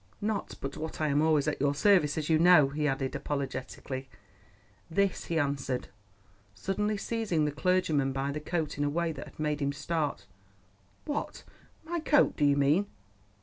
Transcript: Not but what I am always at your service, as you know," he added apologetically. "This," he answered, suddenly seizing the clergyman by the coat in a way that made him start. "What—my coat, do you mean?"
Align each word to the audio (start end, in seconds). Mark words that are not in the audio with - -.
Not 0.19 0.55
but 0.61 0.77
what 0.77 0.99
I 0.99 1.09
am 1.09 1.21
always 1.21 1.47
at 1.47 1.61
your 1.61 1.75
service, 1.75 2.17
as 2.17 2.27
you 2.27 2.39
know," 2.39 2.69
he 2.69 2.87
added 2.87 3.15
apologetically. 3.15 4.09
"This," 4.89 5.25
he 5.25 5.37
answered, 5.37 5.89
suddenly 6.55 6.97
seizing 6.97 7.45
the 7.45 7.51
clergyman 7.51 8.11
by 8.11 8.31
the 8.31 8.39
coat 8.39 8.79
in 8.79 8.83
a 8.83 8.89
way 8.89 9.11
that 9.11 9.39
made 9.39 9.61
him 9.61 9.71
start. 9.73 10.25
"What—my 11.05 11.99
coat, 11.99 12.35
do 12.35 12.45
you 12.45 12.57
mean?" 12.57 12.87